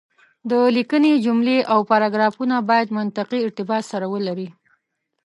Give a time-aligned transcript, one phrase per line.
[0.49, 4.47] د ليکنې جملې او پاراګرافونه بايد منطقي ارتباط سره ولري.